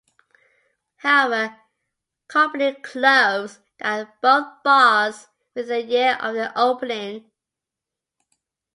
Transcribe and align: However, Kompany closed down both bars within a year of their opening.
However, 0.95 1.55
Kompany 2.27 2.81
closed 2.81 3.59
down 3.77 4.11
both 4.19 4.47
bars 4.63 5.27
within 5.53 5.75
a 5.85 5.87
year 5.87 6.17
of 6.19 6.33
their 6.33 6.51
opening. 6.55 7.29